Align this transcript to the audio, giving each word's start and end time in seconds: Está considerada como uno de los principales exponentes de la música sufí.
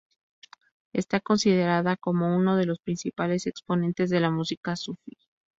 Está 0.93 1.19
considerada 1.19 1.95
como 1.95 2.35
uno 2.35 2.55
de 2.57 2.65
los 2.65 2.79
principales 2.79 3.45
exponentes 3.45 4.09
de 4.09 4.19
la 4.19 4.31
música 4.31 4.75
sufí. 4.75 5.15